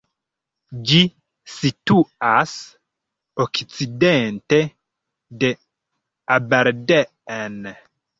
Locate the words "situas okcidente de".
1.55-5.51